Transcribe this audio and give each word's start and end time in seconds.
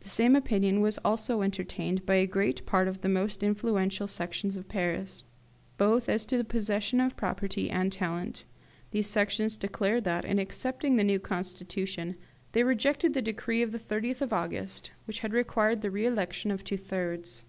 The 0.00 0.10
same 0.10 0.36
opinion 0.36 0.82
was 0.82 0.98
also 0.98 1.40
entertained 1.40 2.04
by 2.04 2.16
a 2.16 2.26
great 2.26 2.66
part 2.66 2.86
of 2.88 3.00
the 3.00 3.08
most 3.08 3.42
influential 3.42 4.06
Sections 4.06 4.54
of 4.54 4.68
Paris, 4.68 5.24
both 5.78 6.10
as 6.10 6.26
to 6.26 6.36
the 6.36 6.44
possession 6.44 7.00
of 7.00 7.16
property 7.16 7.70
and 7.70 7.90
talent. 7.90 8.44
These 8.90 9.06
Sections 9.06 9.56
declared 9.56 10.04
that, 10.04 10.26
in 10.26 10.38
accepting 10.38 10.96
the 10.96 11.04
new 11.04 11.18
constitution, 11.18 12.16
they 12.52 12.64
rejected 12.64 13.14
the 13.14 13.22
decree 13.22 13.62
of 13.62 13.72
the 13.72 13.78
30th 13.78 14.20
of 14.20 14.34
August, 14.34 14.90
which 15.06 15.22
required 15.24 15.80
the 15.80 15.90
re 15.90 16.04
election 16.04 16.50
of 16.50 16.62
two 16.62 16.76
thirds. 16.76 17.46